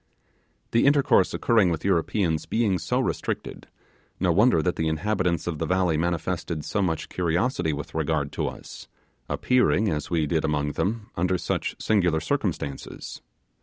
The 0.71 0.87
intercourse 0.87 1.31
occurring 1.31 1.69
with 1.69 1.85
Europeans 1.85 2.47
being 2.47 2.79
so 2.79 2.99
restricted, 2.99 3.67
no 4.19 4.31
wonder 4.31 4.59
that 4.63 4.75
the 4.75 4.87
inhabitants 4.87 5.45
of 5.45 5.59
the 5.59 5.67
valley 5.67 5.95
manifested 5.95 6.65
so 6.65 6.81
much 6.81 7.07
curiosity 7.07 7.71
with 7.71 7.93
regard 7.93 8.31
to 8.31 8.47
us, 8.47 8.87
appearing 9.29 9.91
as 9.91 10.09
we 10.09 10.25
did 10.25 10.43
among 10.43 10.71
them 10.71 11.11
under 11.15 11.37
such 11.37 11.75
singular 11.77 12.19
circumstances. 12.19 13.21